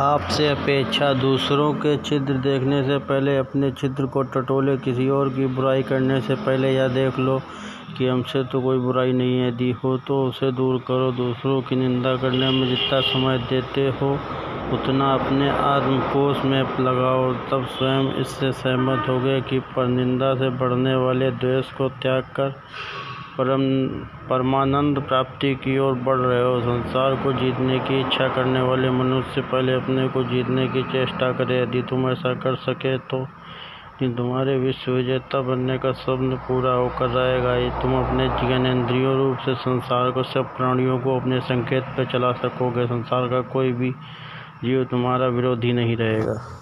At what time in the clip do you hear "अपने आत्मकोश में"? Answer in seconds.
15.14-16.62